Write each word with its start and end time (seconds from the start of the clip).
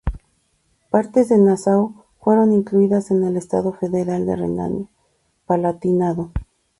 Partes 0.89 1.29
de 1.29 1.37
Nassau 1.37 1.93
fueron 2.21 2.53
incluidas 2.53 3.11
en 3.11 3.23
el 3.23 3.37
estado 3.37 3.71
federado 3.71 4.25
de 4.25 4.35
Renania 4.35 4.87
Palatinado. 5.45 6.31